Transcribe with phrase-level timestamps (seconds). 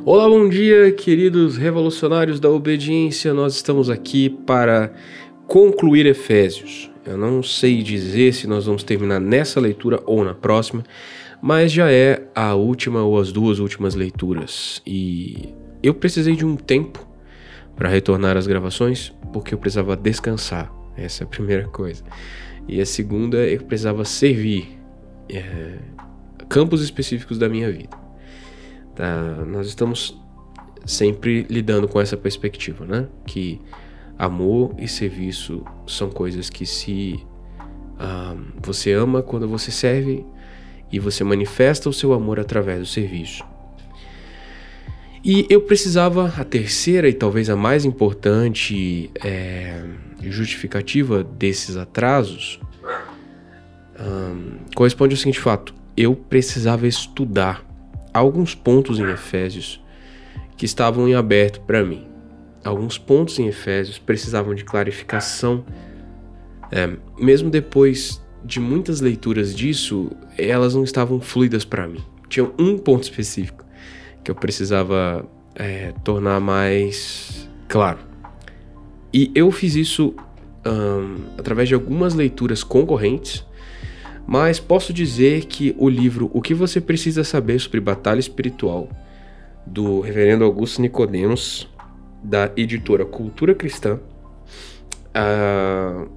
[0.00, 3.34] Olá, bom dia, queridos revolucionários da obediência.
[3.34, 4.92] Nós estamos aqui para
[5.46, 6.90] concluir Efésios.
[7.04, 10.82] Eu não sei dizer se nós vamos terminar nessa leitura ou na próxima,
[11.42, 14.82] mas já é a última ou as duas últimas leituras.
[14.86, 15.50] E
[15.82, 17.06] eu precisei de um tempo
[17.76, 20.72] para retornar às gravações porque eu precisava descansar.
[20.96, 22.02] Essa é a primeira coisa.
[22.66, 24.78] E a segunda, eu precisava servir
[25.28, 25.76] é,
[26.48, 28.01] campos específicos da minha vida.
[28.94, 29.44] Tá?
[29.46, 30.20] Nós estamos
[30.84, 33.08] sempre lidando com essa perspectiva, né?
[33.26, 33.60] Que
[34.18, 37.24] amor e serviço são coisas que se
[37.98, 40.24] um, você ama quando você serve
[40.90, 43.44] e você manifesta o seu amor através do serviço.
[45.24, 49.80] E eu precisava, a terceira e talvez a mais importante é,
[50.20, 52.60] justificativa desses atrasos
[53.98, 57.64] um, corresponde ao seguinte fato: eu precisava estudar
[58.12, 59.82] alguns pontos em Efésios
[60.56, 62.06] que estavam em aberto para mim.
[62.64, 65.64] Alguns pontos em Efésios precisavam de clarificação.
[66.70, 72.02] É, mesmo depois de muitas leituras disso, elas não estavam fluidas para mim.
[72.28, 73.64] Tinha um ponto específico
[74.22, 77.98] que eu precisava é, tornar mais claro.
[79.12, 80.14] E eu fiz isso
[80.66, 83.44] um, através de algumas leituras concorrentes,
[84.26, 88.88] mas posso dizer que o livro O que você precisa saber sobre batalha espiritual
[89.66, 91.68] do Reverendo Augusto Nicodemos,
[92.22, 93.98] da editora Cultura Cristã,
[95.16, 96.08] uh,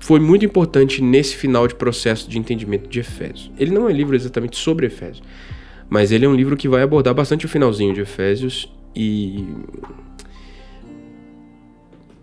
[0.00, 3.50] foi muito importante nesse final de processo de entendimento de Efésios.
[3.58, 5.22] Ele não é livro exatamente sobre Efésios,
[5.88, 9.46] mas ele é um livro que vai abordar bastante o finalzinho de Efésios e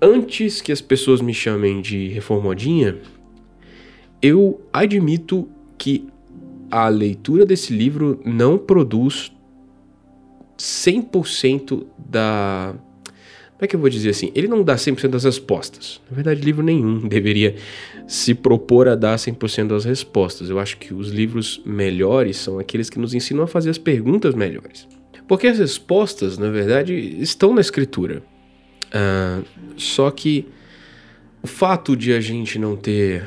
[0.02, 2.98] antes que as pessoas me chamem de reformodinha,
[4.22, 6.08] eu admito que
[6.70, 9.32] a leitura desse livro não produz
[10.58, 12.76] 100% da
[13.56, 14.34] como é que eu vou dizer assim?
[14.36, 16.02] Ele não dá 100% das respostas.
[16.10, 17.56] Na verdade, livro nenhum deveria
[18.06, 20.50] se propor a dar 100% das respostas.
[20.50, 24.36] Eu acho que os livros melhores são aqueles que nos ensinam a fazer as perguntas
[24.36, 24.86] melhores.
[25.26, 28.22] Porque as respostas, na verdade, estão na escritura.
[28.88, 29.46] Uh,
[29.78, 30.46] só que
[31.42, 33.24] o fato de a gente não ter.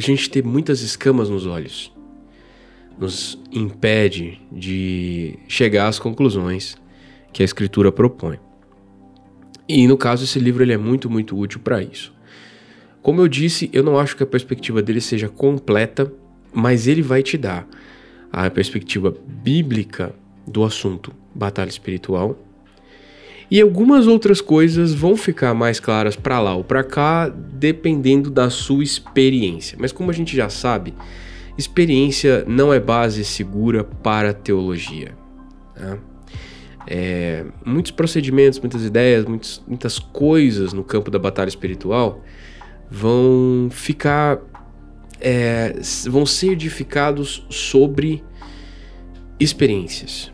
[0.00, 1.92] A gente ter muitas escamas nos olhos
[2.98, 6.74] nos impede de chegar às conclusões
[7.34, 8.38] que a escritura propõe.
[9.68, 12.14] E no caso, esse livro ele é muito, muito útil para isso.
[13.02, 16.10] Como eu disse, eu não acho que a perspectiva dele seja completa,
[16.50, 17.68] mas ele vai te dar
[18.32, 20.14] a perspectiva bíblica
[20.46, 22.38] do assunto batalha espiritual.
[23.50, 28.48] E algumas outras coisas vão ficar mais claras para lá ou para cá, dependendo da
[28.48, 29.76] sua experiência.
[29.80, 30.94] Mas como a gente já sabe,
[31.58, 35.16] experiência não é base segura para teologia.
[35.76, 35.98] Né?
[36.86, 42.22] É, muitos procedimentos, muitas ideias, muitos, muitas coisas no campo da batalha espiritual
[42.90, 44.38] vão ficar.
[45.20, 45.74] É,
[46.08, 48.24] vão ser edificados sobre
[49.38, 50.32] experiências.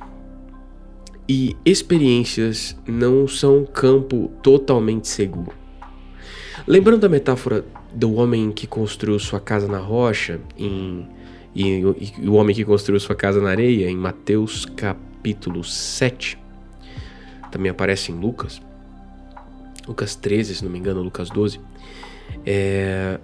[1.29, 5.53] E experiências não são um campo totalmente seguro.
[6.67, 11.07] Lembrando da metáfora do homem que construiu sua casa na rocha em,
[11.55, 11.81] e,
[12.19, 16.39] e o homem que construiu sua casa na areia, em Mateus capítulo 7,
[17.51, 18.61] também aparece em Lucas,
[19.87, 21.61] Lucas 13, se não me engano, Lucas 12.
[22.45, 23.19] É,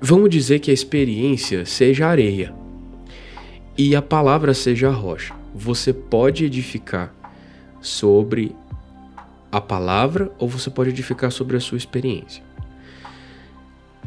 [0.00, 2.54] vamos dizer que a experiência seja areia
[3.76, 5.34] e a palavra seja rocha.
[5.54, 7.14] Você pode edificar
[7.82, 8.56] sobre
[9.50, 12.42] a palavra ou você pode edificar sobre a sua experiência.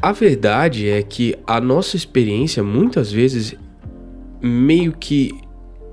[0.02, 3.54] A verdade é que a nossa experiência muitas vezes
[4.42, 5.30] meio que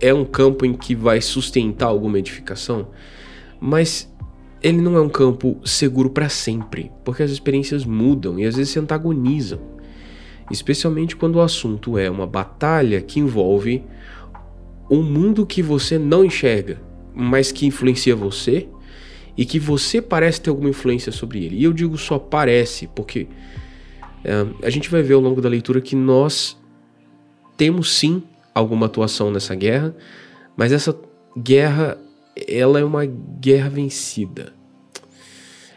[0.01, 2.87] é um campo em que vai sustentar alguma edificação,
[3.59, 4.11] mas
[4.61, 8.73] ele não é um campo seguro para sempre, porque as experiências mudam e às vezes
[8.73, 9.59] se antagonizam,
[10.52, 13.84] especialmente quando o assunto é uma batalha que envolve
[14.90, 16.81] um mundo que você não enxerga,
[17.13, 18.67] mas que influencia você
[19.37, 21.57] e que você parece ter alguma influência sobre ele.
[21.57, 23.27] E eu digo só parece, porque
[24.23, 26.57] é, a gente vai ver ao longo da leitura que nós
[27.57, 28.23] temos sim
[28.53, 29.95] alguma atuação nessa guerra,
[30.55, 30.97] mas essa
[31.37, 31.97] guerra
[32.47, 34.53] ela é uma guerra vencida.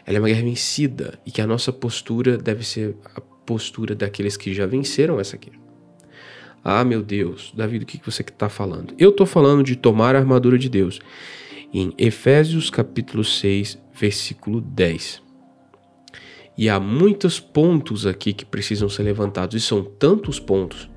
[0.05, 4.37] Ela é uma guerra vencida e que a nossa postura deve ser a postura daqueles
[4.37, 5.66] que já venceram essa guerra.
[6.69, 8.93] Ah, meu Deus, Davi, do que você está falando?
[8.99, 10.99] Eu estou falando de tomar a armadura de Deus.
[11.73, 15.23] Em Efésios capítulo 6, versículo 10.
[16.57, 20.89] E há muitos pontos aqui que precisam ser levantados, e são tantos pontos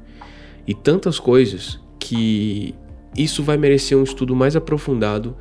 [0.67, 2.75] e tantas coisas que
[3.17, 5.37] isso vai merecer um estudo mais aprofundado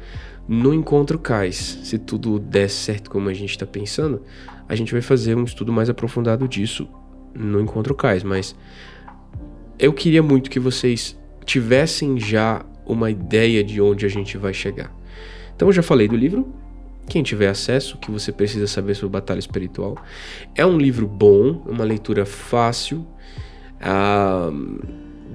[0.47, 1.79] no Encontro Cais.
[1.81, 4.21] Se tudo der certo como a gente está pensando,
[4.67, 6.87] a gente vai fazer um estudo mais aprofundado disso
[7.33, 8.21] no Encontro Cais.
[8.21, 8.55] Mas
[9.79, 14.93] eu queria muito que vocês tivessem já uma ideia de onde a gente vai chegar.
[15.55, 16.53] Então eu já falei do livro.
[17.07, 19.97] Quem tiver acesso, que você precisa saber sobre batalha espiritual.
[20.53, 23.07] É um livro bom, uma leitura fácil,
[23.81, 24.51] uh,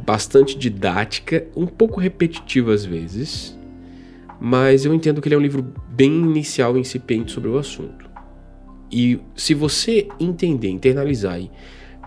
[0.04, 3.58] bastante didática, um pouco repetitiva às vezes,
[4.40, 8.08] mas eu entendo que ele é um livro bem inicial e incipiente sobre o assunto.
[8.90, 11.50] E se você entender, internalizar e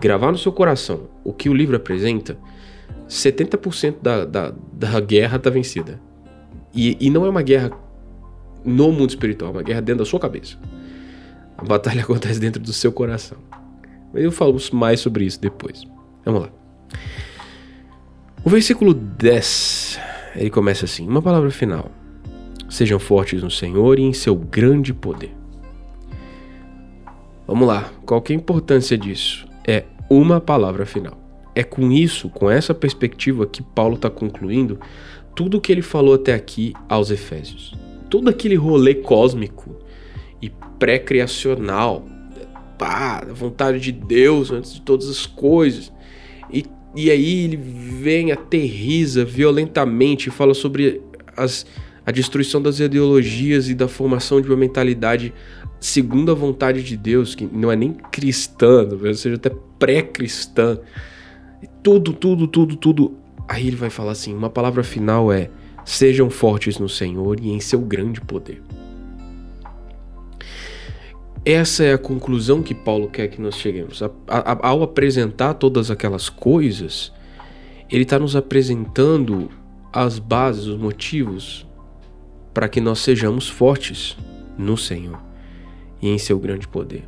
[0.00, 2.38] gravar no seu coração o que o livro apresenta,
[3.08, 6.00] 70% da, da, da guerra está vencida.
[6.74, 7.70] E, e não é uma guerra
[8.64, 10.58] no mundo espiritual, é uma guerra dentro da sua cabeça.
[11.56, 13.38] A batalha acontece dentro do seu coração.
[14.12, 15.84] Mas eu falo mais sobre isso depois.
[16.24, 16.50] Vamos lá.
[18.44, 20.00] O versículo 10,
[20.36, 21.90] ele começa assim: Uma palavra final.
[22.68, 25.34] Sejam fortes no Senhor e em seu grande poder.
[27.46, 29.47] Vamos lá, qual é a importância disso?
[29.68, 31.20] É uma palavra final.
[31.54, 34.80] É com isso, com essa perspectiva que Paulo está concluindo
[35.36, 37.74] tudo o que ele falou até aqui aos Efésios.
[38.08, 39.76] Todo aquele rolê cósmico
[40.40, 42.08] e pré-criacional,
[42.78, 45.92] pá, a vontade de Deus antes de todas as coisas.
[46.50, 46.64] E,
[46.96, 51.02] e aí ele vem, aterriza violentamente e fala sobre
[51.36, 51.66] as,
[52.06, 55.34] a destruição das ideologias e da formação de uma mentalidade
[55.80, 60.78] segundo a vontade de Deus, que não é nem cristã, talvez seja até pré-cristã
[61.82, 63.14] tudo, tudo, tudo, tudo.
[63.48, 65.50] Aí ele vai falar assim: uma palavra final é:
[65.84, 68.62] sejam fortes no Senhor e em seu grande poder.
[71.44, 74.02] Essa é a conclusão que Paulo quer que nós cheguemos.
[74.02, 77.12] A, a, ao apresentar todas aquelas coisas,
[77.90, 79.48] ele está nos apresentando
[79.90, 81.66] as bases, os motivos
[82.52, 84.16] para que nós sejamos fortes
[84.58, 85.27] no Senhor
[86.00, 87.04] e em seu grande poder.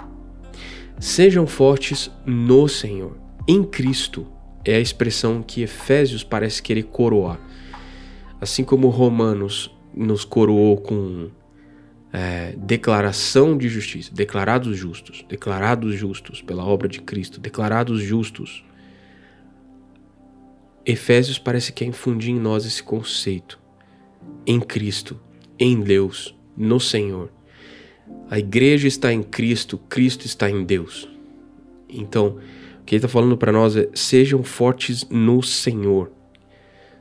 [0.99, 3.17] Sejam fortes no Senhor,
[3.49, 4.27] em Cristo
[4.65, 7.41] é a expressão que Efésios parece querer coroar.
[8.41, 11.31] Assim como Romanos nos coroou com
[12.13, 18.65] é, declaração de justiça, declarados justos, declarados justos pela obra de Cristo, declarados justos.
[20.85, 23.59] Efésios parece que é infundir em nós esse conceito.
[24.47, 25.21] Em Cristo,
[25.59, 27.31] em Deus, no Senhor.
[28.31, 31.09] A igreja está em Cristo, Cristo está em Deus.
[31.89, 32.39] Então,
[32.87, 36.11] que ele está falando para nós é: sejam fortes no Senhor.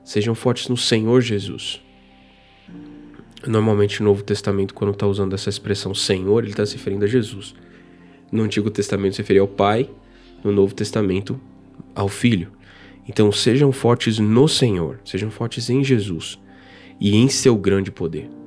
[0.03, 1.81] Sejam fortes no Senhor Jesus.
[3.47, 7.07] Normalmente, no Novo Testamento, quando está usando essa expressão Senhor, ele está se referindo a
[7.07, 7.55] Jesus.
[8.31, 9.89] No Antigo Testamento, se referia ao Pai.
[10.43, 11.39] No Novo Testamento,
[11.93, 12.51] ao Filho.
[13.07, 14.99] Então, sejam fortes no Senhor.
[15.05, 16.39] Sejam fortes em Jesus
[16.99, 18.38] e em seu grande poder.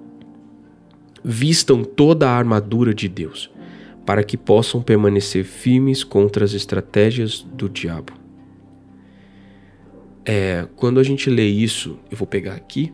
[1.24, 3.50] Vistam toda a armadura de Deus
[4.04, 8.12] para que possam permanecer firmes contra as estratégias do diabo.
[10.24, 12.92] É, quando a gente lê isso, eu vou pegar aqui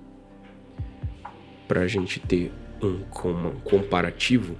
[1.67, 2.53] para a gente ter
[2.83, 4.57] um, um comparativo.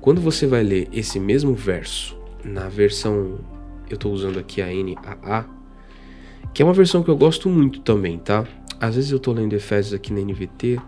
[0.00, 3.38] Quando você vai ler esse mesmo verso na versão,
[3.88, 5.46] eu estou usando aqui a NAA,
[6.52, 8.46] que é uma versão que eu gosto muito também, tá?
[8.80, 10.80] Às vezes eu estou lendo Efésios aqui na NVT,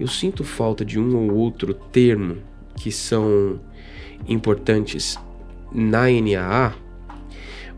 [0.00, 2.38] eu sinto falta de um ou outro termo
[2.74, 3.60] que são
[4.26, 5.18] importantes
[5.70, 6.74] na NAA,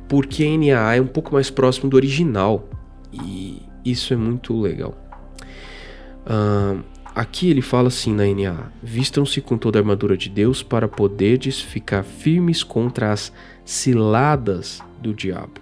[0.09, 2.69] porque a NAA é um pouco mais próximo do original
[3.13, 4.97] e isso é muito legal.
[6.25, 10.87] Uh, aqui ele fala assim na NAA: Vistam-se com toda a armadura de Deus para
[10.87, 13.33] poderdes ficar firmes contra as
[13.65, 15.61] ciladas do diabo.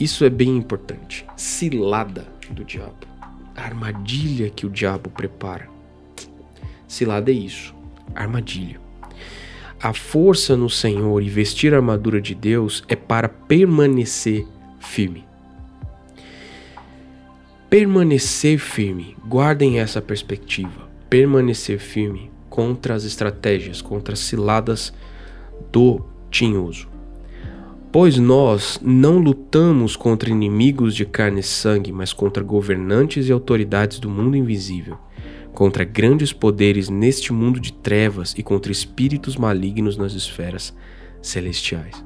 [0.00, 1.24] Isso é bem importante.
[1.36, 3.10] Cilada do diabo
[3.60, 5.68] a armadilha que o diabo prepara.
[6.88, 7.74] Cilada é isso,
[8.14, 8.80] armadilha.
[9.82, 14.46] A força no Senhor e vestir a armadura de Deus é para permanecer
[14.78, 15.24] firme.
[17.68, 20.88] Permanecer firme, guardem essa perspectiva.
[21.08, 24.92] Permanecer firme contra as estratégias, contra as ciladas
[25.70, 26.88] do tinhoso.
[27.92, 33.98] Pois nós não lutamos contra inimigos de carne e sangue, mas contra governantes e autoridades
[33.98, 34.96] do mundo invisível,
[35.52, 40.72] contra grandes poderes neste mundo de trevas e contra espíritos malignos nas esferas
[41.20, 42.04] celestiais.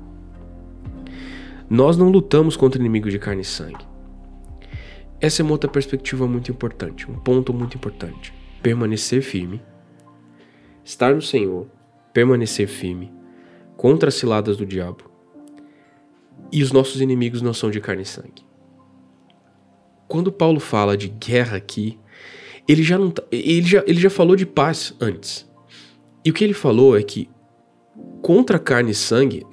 [1.68, 3.84] Nós não lutamos contra inimigos de carne e sangue.
[5.20, 8.32] Essa é uma outra perspectiva muito importante, um ponto muito importante.
[8.62, 9.60] Permanecer firme,
[10.82, 11.66] estar no Senhor,
[12.10, 13.12] permanecer firme
[13.76, 15.13] contra as ciladas do diabo
[16.50, 18.44] e os nossos inimigos não são de carne e sangue.
[20.06, 21.98] Quando Paulo fala de guerra aqui,
[22.68, 25.48] ele já, não tá, ele já, ele já falou de paz antes.
[26.24, 27.28] E o que ele falou é que
[28.22, 29.46] contra carne e sangue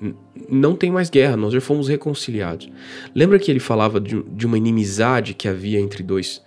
[0.50, 2.69] não tem mais guerra, nós já fomos reconciliados.
[3.13, 6.41] Lembra que ele falava de, de uma inimizade que havia entre dois,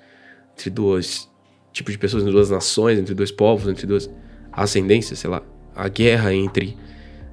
[0.53, 1.31] entre dois
[1.73, 4.11] tipos de pessoas, entre duas nações, entre dois povos, entre duas
[4.53, 5.43] ascendências, sei lá,
[5.75, 6.77] a guerra entre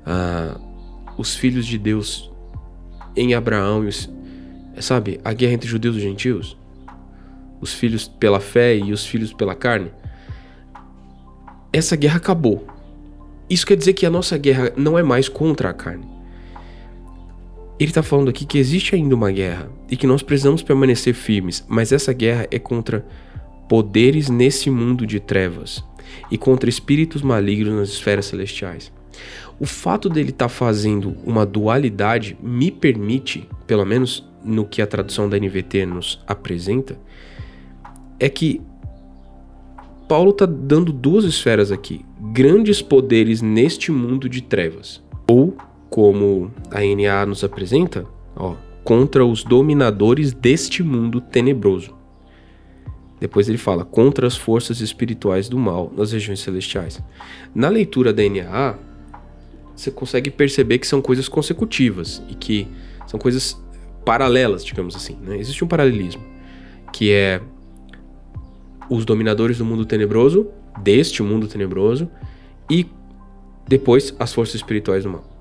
[0.02, 0.60] uh,
[1.18, 2.31] os filhos de Deus
[3.16, 4.10] em Abraão e os,
[4.80, 6.58] sabe, a guerra entre judeus e gentios,
[7.60, 9.92] os filhos pela fé e os filhos pela carne.
[11.72, 12.68] Essa guerra acabou.
[13.50, 16.06] Isso quer dizer que a nossa guerra não é mais contra a carne.
[17.80, 21.66] Ele está falando aqui que existe ainda uma guerra e que nós precisamos permanecer firmes,
[21.68, 23.06] mas essa guerra é contra
[23.68, 25.84] poderes nesse mundo de trevas
[26.30, 28.92] e contra espíritos malignos nas esferas celestiais.
[29.60, 34.88] O fato dele estar tá fazendo uma dualidade me permite, pelo menos no que a
[34.88, 36.98] tradução da NVT nos apresenta,
[38.20, 38.62] é que
[40.08, 45.56] Paulo está dando duas esferas aqui: grandes poderes neste mundo de trevas, ou
[45.90, 51.96] como a NA nos apresenta, ó, contra os dominadores deste mundo tenebroso.
[53.22, 57.02] Depois ele fala contra as forças espirituais do mal nas regiões celestiais.
[57.54, 58.80] Na leitura da NA,
[59.82, 62.68] você consegue perceber que são coisas consecutivas e que
[63.08, 63.62] são coisas
[64.06, 65.18] paralelas, digamos assim.
[65.22, 65.38] Né?
[65.38, 66.24] Existe um paralelismo,
[66.94, 67.42] que é
[68.90, 70.48] os dominadores do mundo tenebroso,
[70.82, 72.10] deste mundo tenebroso,
[72.70, 72.88] e
[73.68, 75.32] depois as forças espirituais do mal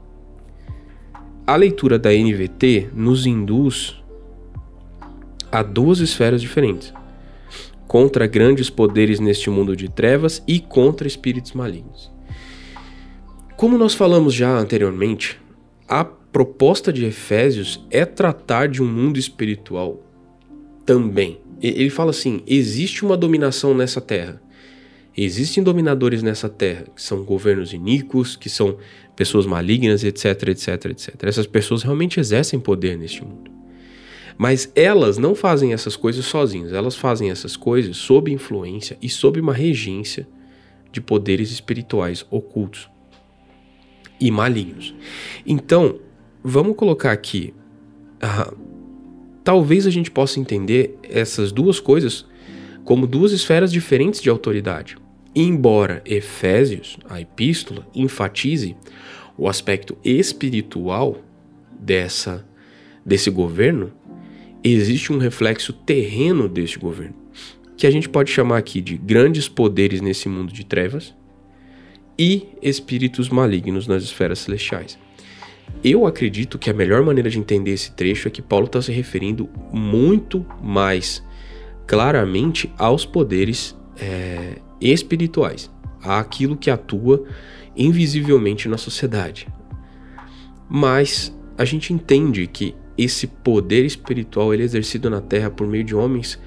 [1.51, 4.01] a leitura da NVT nos induz
[5.51, 6.95] a duas esferas diferentes:
[7.89, 12.09] contra grandes poderes neste mundo de trevas e contra espíritos malignos.
[13.61, 15.39] Como nós falamos já anteriormente,
[15.87, 20.03] a proposta de Efésios é tratar de um mundo espiritual
[20.87, 21.43] também.
[21.61, 24.41] Ele fala assim: existe uma dominação nessa terra.
[25.15, 28.79] Existem dominadores nessa terra, que são governos iníquos, que são
[29.15, 31.15] pessoas malignas, etc, etc, etc.
[31.25, 33.51] Essas pessoas realmente exercem poder neste mundo.
[34.39, 39.39] Mas elas não fazem essas coisas sozinhas, elas fazem essas coisas sob influência e sob
[39.39, 40.27] uma regência
[40.91, 42.89] de poderes espirituais ocultos
[44.21, 44.95] e malignos.
[45.47, 45.99] Então,
[46.43, 47.55] vamos colocar aqui.
[48.23, 48.57] Uh,
[49.43, 52.27] talvez a gente possa entender essas duas coisas
[52.85, 54.97] como duas esferas diferentes de autoridade.
[55.35, 58.77] Embora Efésios, a epístola, enfatize
[59.39, 61.19] o aspecto espiritual
[61.79, 62.47] dessa
[63.07, 63.93] desse governo,
[64.63, 67.15] existe um reflexo terreno deste governo,
[67.77, 71.15] que a gente pode chamar aqui de grandes poderes nesse mundo de trevas
[72.21, 74.99] e espíritos malignos nas esferas celestiais.
[75.83, 78.93] Eu acredito que a melhor maneira de entender esse trecho é que Paulo está se
[78.93, 81.25] referindo muito mais
[81.87, 85.71] claramente aos poderes é, espirituais,
[86.03, 87.25] àquilo que atua
[87.75, 89.49] invisivelmente na sociedade.
[90.69, 95.85] Mas a gente entende que esse poder espiritual ele é exercido na terra por meio
[95.85, 96.39] de homens,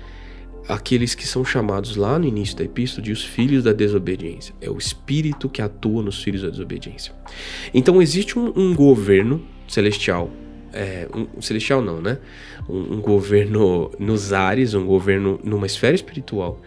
[0.67, 4.55] aqueles que são chamados lá no início da epístola de os filhos da desobediência.
[4.61, 7.13] É o espírito que atua nos filhos da desobediência.
[7.73, 10.29] Então existe um, um governo celestial,
[10.71, 12.17] é, um, celestial não, né?
[12.67, 16.61] Um, um governo nos ares, um governo numa esfera espiritual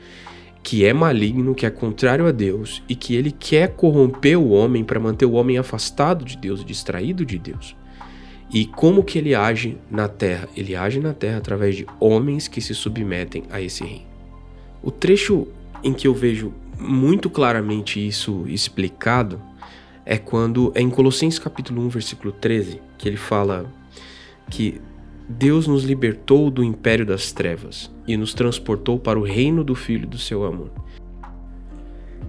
[0.67, 4.83] que é maligno, que é contrário a Deus e que ele quer corromper o homem
[4.83, 7.77] para manter o homem afastado de Deus, distraído de Deus.
[8.53, 10.49] E como que ele age na terra?
[10.57, 14.07] Ele age na terra através de homens que se submetem a esse reino.
[14.83, 15.49] O trecho
[15.83, 19.41] em que eu vejo muito claramente isso explicado
[20.05, 23.67] é quando é em Colossenses capítulo 1, versículo 13, que ele fala
[24.49, 24.81] que
[25.29, 30.07] Deus nos libertou do império das trevas e nos transportou para o reino do Filho
[30.07, 30.71] do seu amor.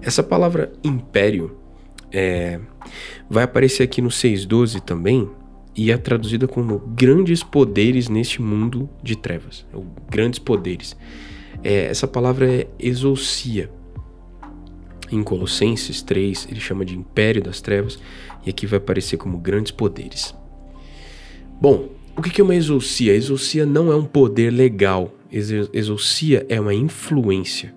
[0.02, 1.56] Essa palavra império
[2.12, 2.60] é,
[3.30, 5.30] vai aparecer aqui no 6.12 também
[5.78, 9.64] e é traduzida como grandes poderes neste mundo de trevas.
[10.10, 10.98] Grandes poderes.
[11.64, 13.70] É, essa palavra é exousia.
[15.12, 18.00] Em Colossenses 3, ele chama de império das trevas
[18.46, 20.36] e aqui vai aparecer como grandes poderes.
[21.62, 23.14] Bom, o que é uma exousia?
[23.14, 25.14] Exousia não é um poder legal.
[25.32, 27.74] Exousia é uma influência.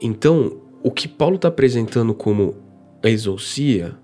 [0.00, 2.54] Então, o que Paulo está apresentando como
[3.02, 3.96] exousia,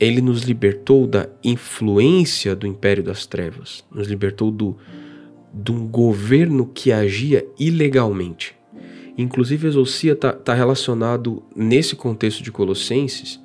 [0.00, 4.76] ele nos libertou da influência do império das trevas, nos libertou do,
[5.52, 8.54] de um governo que agia ilegalmente.
[9.18, 13.38] Inclusive, exousia está tá relacionado, nesse contexto de Colossenses,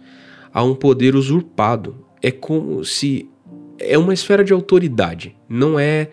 [0.53, 1.97] a um poder usurpado.
[2.21, 3.29] É como se
[3.77, 6.09] é uma esfera de autoridade, não é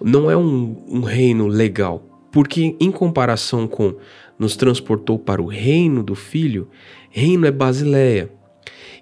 [0.00, 3.96] não é um, um reino legal, porque em comparação com
[4.38, 6.68] nos transportou para o reino do Filho,
[7.10, 8.30] reino é Basileia.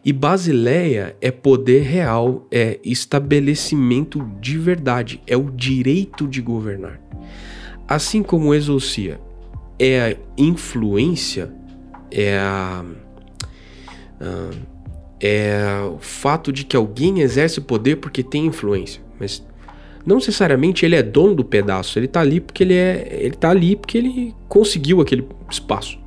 [0.06, 7.00] E Basileia é poder real, é estabelecimento de verdade, é o direito de governar.
[7.88, 9.20] Assim como exousia
[9.76, 11.52] é a influência,
[12.08, 12.84] é a,
[14.20, 14.50] a
[15.18, 15.58] é
[15.92, 19.44] o fato de que alguém exerce poder porque tem influência, mas
[20.06, 23.50] não necessariamente ele é dono do pedaço, ele tá ali porque ele é, ele tá
[23.50, 25.98] ali porque ele conseguiu aquele espaço.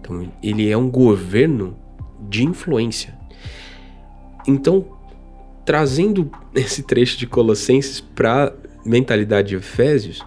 [0.00, 1.78] Então, ele é um governo
[2.28, 3.14] de influência.
[4.46, 4.86] Então,
[5.64, 8.54] trazendo esse trecho de Colossenses para
[8.84, 10.24] mentalidade de Efésios,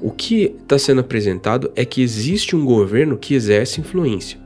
[0.00, 4.38] o que está sendo apresentado é que existe um governo que exerce influência.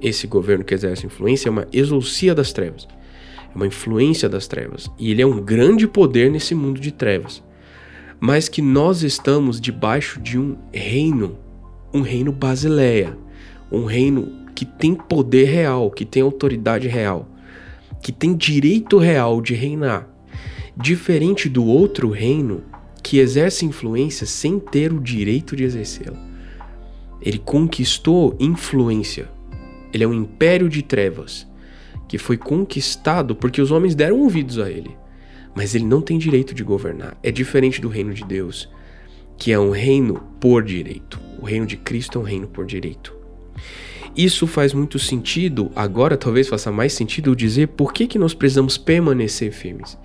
[0.00, 2.86] Esse governo que exerce influência é uma exousia das trevas,
[3.50, 7.42] é uma influência das trevas, e ele é um grande poder nesse mundo de trevas.
[8.20, 11.38] Mas que nós estamos debaixo de um reino,
[11.92, 13.16] um reino basileia,
[13.72, 17.28] um reino que tem poder real, que tem autoridade real,
[18.02, 20.08] que tem direito real de reinar,
[20.74, 22.64] diferente do outro reino
[23.02, 26.18] que exerce influência sem ter o direito de exercê-la.
[27.20, 29.28] Ele conquistou influência.
[29.92, 31.46] Ele é um império de trevas
[32.08, 34.96] que foi conquistado porque os homens deram ouvidos a ele.
[35.54, 37.16] Mas ele não tem direito de governar.
[37.22, 38.68] É diferente do reino de Deus,
[39.36, 41.20] que é um reino por direito.
[41.40, 43.14] O reino de Cristo é um reino por direito.
[44.16, 48.78] Isso faz muito sentido, agora talvez faça mais sentido dizer por que, que nós precisamos
[48.78, 49.98] permanecer firmes.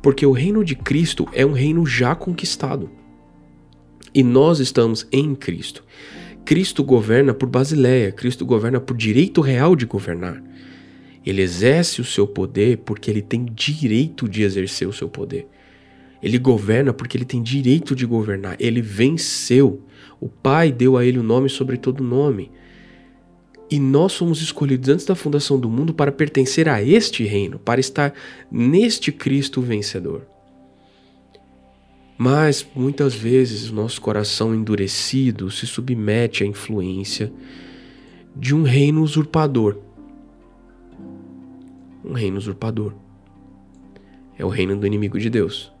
[0.00, 2.88] Porque o reino de Cristo é um reino já conquistado.
[4.14, 5.82] E nós estamos em Cristo.
[6.44, 10.40] Cristo governa por Basileia, Cristo governa por direito real de governar.
[11.24, 15.48] Ele exerce o seu poder porque ele tem direito de exercer o seu poder.
[16.22, 18.56] Ele governa porque ele tem direito de governar.
[18.60, 19.82] Ele venceu.
[20.20, 22.52] O Pai deu a ele o nome sobre todo nome.
[23.70, 27.80] E nós fomos escolhidos antes da fundação do mundo para pertencer a este reino, para
[27.80, 28.14] estar
[28.50, 30.22] neste Cristo vencedor.
[32.18, 37.32] Mas muitas vezes o nosso coração endurecido se submete à influência
[38.34, 39.78] de um reino usurpador.
[42.04, 42.94] Um reino usurpador.
[44.38, 45.72] É o reino do inimigo de Deus,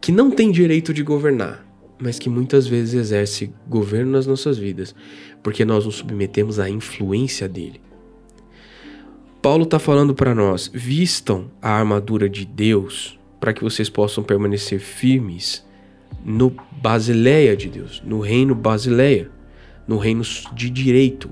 [0.00, 1.66] que não tem direito de governar,
[1.98, 4.94] mas que muitas vezes exerce governo nas nossas vidas,
[5.44, 7.80] porque nós nos submetemos à influência dele.
[9.42, 14.80] Paulo está falando para nós: vistam a armadura de Deus para que vocês possam permanecer
[14.80, 15.62] firmes
[16.24, 19.30] no Basileia de Deus, no reino Basileia,
[19.86, 20.22] no reino
[20.54, 21.30] de direito,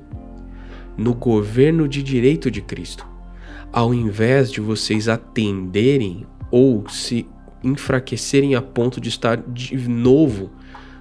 [0.95, 3.07] no governo de direito de Cristo.
[3.73, 7.27] Ao invés de vocês atenderem ou se
[7.65, 10.51] enfraquecerem a ponto de estar de novo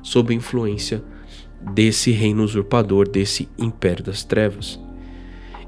[0.01, 1.03] sob influência
[1.73, 4.79] desse reino usurpador, desse império das trevas.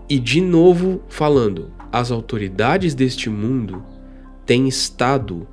[0.09, 3.83] E de novo falando, as autoridades deste mundo
[4.45, 5.47] têm estado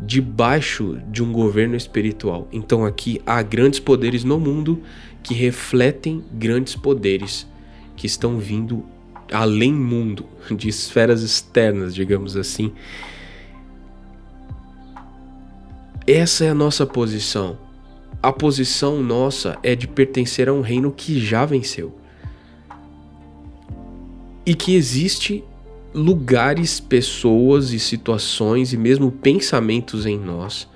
[0.00, 2.48] debaixo de um governo espiritual.
[2.52, 4.82] Então aqui há grandes poderes no mundo
[5.22, 7.46] que refletem grandes poderes
[7.96, 8.84] que estão vindo
[9.32, 12.72] além mundo, de esferas externas, digamos assim.
[16.06, 17.63] Essa é a nossa posição
[18.24, 21.94] a posição nossa é de pertencer a um reino que já venceu.
[24.46, 25.44] E que existe
[25.92, 30.66] lugares, pessoas e situações e mesmo pensamentos em nós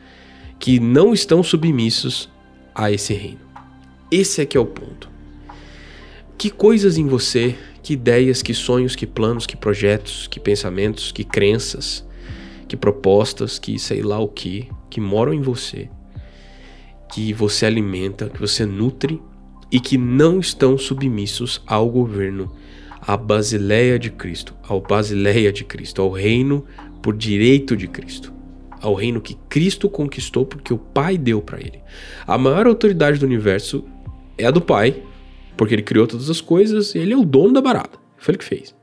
[0.58, 2.28] que não estão submissos
[2.74, 3.40] a esse reino.
[4.10, 5.08] Esse é que é o ponto.
[6.36, 11.24] Que coisas em você, que ideias, que sonhos, que planos, que projetos, que pensamentos, que
[11.24, 12.04] crenças,
[12.68, 15.88] que propostas, que sei lá o que, que moram em você
[17.10, 19.20] que você alimenta, que você nutre
[19.70, 22.50] e que não estão submissos ao governo,
[23.00, 26.64] à basileia de Cristo, ao basileia de Cristo, ao reino
[27.02, 28.32] por direito de Cristo,
[28.80, 31.80] ao reino que Cristo conquistou porque o Pai deu para ele.
[32.26, 33.84] A maior autoridade do universo
[34.36, 35.02] é a do Pai,
[35.56, 37.98] porque ele criou todas as coisas e ele é o dono da barata.
[38.16, 38.74] Foi ele que fez.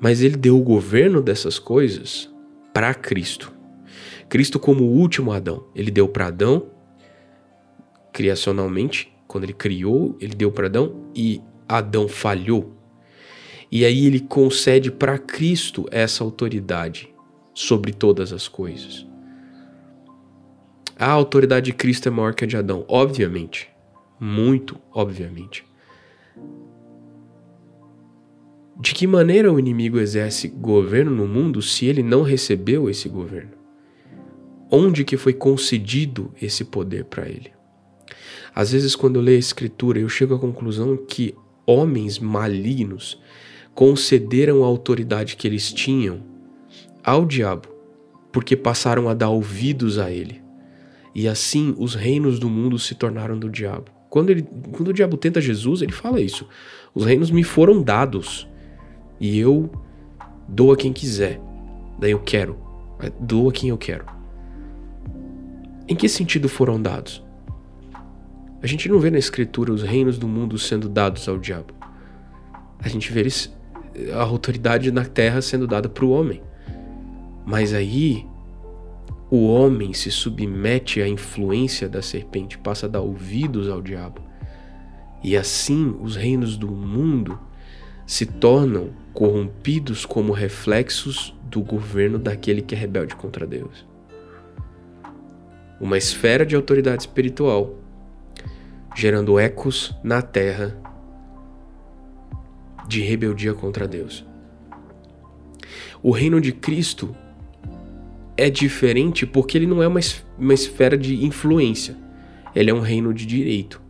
[0.00, 2.30] Mas ele deu o governo dessas coisas
[2.72, 3.52] para Cristo.
[4.28, 5.64] Cristo como o último Adão.
[5.74, 6.66] Ele deu para Adão
[8.16, 12.72] criacionalmente, quando ele criou, ele deu para Adão e Adão falhou.
[13.70, 17.14] E aí ele concede para Cristo essa autoridade
[17.52, 19.06] sobre todas as coisas.
[20.98, 23.68] A autoridade de Cristo é maior que a de Adão, obviamente.
[24.18, 25.66] Muito obviamente.
[28.80, 33.52] De que maneira o inimigo exerce governo no mundo se ele não recebeu esse governo?
[34.70, 37.55] Onde que foi concedido esse poder para ele?
[38.54, 41.34] Às vezes, quando eu leio a escritura, eu chego à conclusão que
[41.66, 43.20] homens malignos
[43.74, 46.22] concederam a autoridade que eles tinham
[47.04, 47.68] ao diabo,
[48.32, 50.42] porque passaram a dar ouvidos a ele.
[51.14, 53.90] E assim os reinos do mundo se tornaram do diabo.
[54.08, 54.42] Quando, ele,
[54.72, 56.48] quando o diabo tenta Jesus, ele fala isso:
[56.94, 58.48] os reinos me foram dados
[59.20, 59.70] e eu
[60.48, 61.40] dou a quem quiser.
[61.98, 62.58] Daí eu quero,
[63.20, 64.04] dou a quem eu quero.
[65.88, 67.25] Em que sentido foram dados?
[68.66, 71.72] A gente não vê na escritura os reinos do mundo sendo dados ao diabo.
[72.80, 73.24] A gente vê
[74.12, 76.42] a autoridade na terra sendo dada para o homem.
[77.46, 78.26] Mas aí
[79.30, 84.20] o homem se submete à influência da serpente, passa a dar ouvidos ao diabo.
[85.22, 87.38] E assim os reinos do mundo
[88.04, 93.86] se tornam corrompidos como reflexos do governo daquele que é rebelde contra Deus.
[95.80, 97.85] Uma esfera de autoridade espiritual,
[98.96, 100.74] gerando ecos na terra
[102.88, 104.24] de rebeldia contra Deus.
[106.02, 107.14] O reino de Cristo
[108.38, 110.00] é diferente porque ele não é uma,
[110.38, 111.94] uma esfera de influência,
[112.54, 113.82] ele é um reino de direito.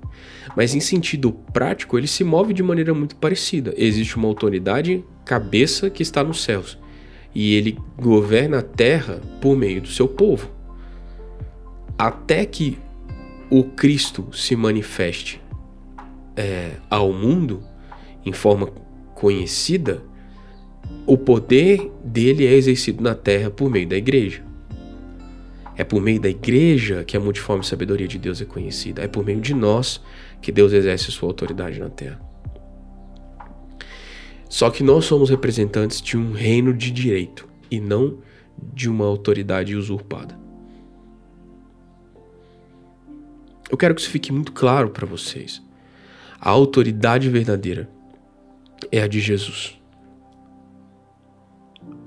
[0.56, 3.74] Mas em sentido prático, ele se move de maneira muito parecida.
[3.76, 6.78] Existe uma autoridade cabeça que está nos céus
[7.34, 10.50] e ele governa a terra por meio do seu povo.
[11.98, 12.78] Até que
[13.50, 15.40] o Cristo se manifeste
[16.36, 17.62] é, ao mundo
[18.24, 18.66] em forma
[19.14, 20.02] conhecida,
[21.06, 24.44] o poder dele é exercido na terra por meio da igreja.
[25.76, 29.02] É por meio da igreja que a multiforme sabedoria de Deus é conhecida.
[29.02, 30.02] É por meio de nós
[30.40, 32.20] que Deus exerce sua autoridade na terra.
[34.48, 38.18] Só que nós somos representantes de um reino de direito e não
[38.72, 40.45] de uma autoridade usurpada.
[43.70, 45.62] Eu quero que isso fique muito claro para vocês.
[46.40, 47.90] A autoridade verdadeira
[48.92, 49.80] é a de Jesus.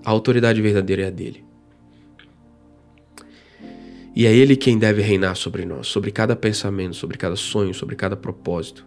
[0.03, 1.43] A autoridade verdadeira é a dele.
[4.15, 7.95] E é ele quem deve reinar sobre nós, sobre cada pensamento, sobre cada sonho, sobre
[7.95, 8.85] cada propósito.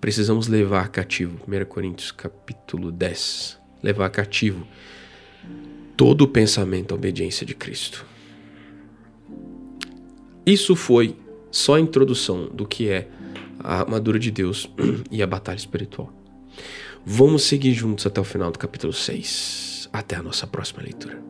[0.00, 4.66] Precisamos levar cativo, 1 Coríntios capítulo 10, levar cativo
[5.96, 8.06] todo o pensamento à obediência de Cristo.
[10.46, 11.16] Isso foi
[11.50, 13.08] só a introdução do que é
[13.58, 14.70] a armadura de Deus
[15.10, 16.12] e a batalha espiritual.
[17.04, 19.88] Vamos seguir juntos até o final do capítulo 6.
[19.92, 21.29] Até a nossa próxima leitura.